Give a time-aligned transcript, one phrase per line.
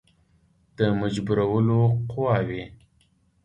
[0.77, 1.79] د مجبورولو
[2.11, 2.63] قواوي.